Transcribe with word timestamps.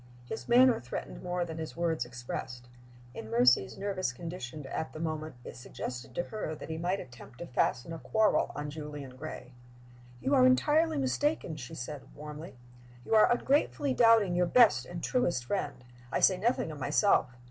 His 0.25 0.49
manner 0.49 0.79
threatened 0.79 1.21
more 1.21 1.45
than 1.45 1.59
his 1.59 1.77
words 1.77 2.05
expressed. 2.05 2.67
In 3.13 3.29
Mercy's 3.29 3.77
nervous 3.77 4.11
condition 4.11 4.65
at 4.65 4.93
the 4.93 4.99
moment, 4.99 5.35
it 5.45 5.55
suggested 5.55 6.15
to 6.15 6.23
her 6.23 6.55
that 6.55 6.71
he 6.71 6.77
might 6.79 6.99
attempt 6.99 7.37
to 7.37 7.45
fasten 7.45 7.93
a 7.93 7.99
quarrel 7.99 8.51
on 8.55 8.71
Julian 8.71 9.15
Gray. 9.15 9.53
"You 10.19 10.33
are 10.33 10.47
entirely 10.47 10.97
mistaken," 10.97 11.55
she 11.55 11.75
said, 11.75 12.01
warmly. 12.15 12.55
"You 13.05 13.13
are 13.13 13.31
ungratefully 13.31 13.93
doubting 13.93 14.33
your 14.33 14.47
best 14.47 14.87
and 14.87 15.03
truest 15.03 15.45
friend. 15.45 15.83
I 16.11 16.19
say 16.19 16.35
nothing 16.35 16.71
of 16.71 16.79
myself. 16.79 17.35